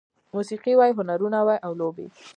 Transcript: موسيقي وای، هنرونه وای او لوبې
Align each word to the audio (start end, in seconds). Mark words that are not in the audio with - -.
موسيقي 0.35 0.73
وای، 0.77 0.91
هنرونه 0.97 1.39
وای 1.47 1.57
او 1.65 1.71
لوبې 1.79 2.07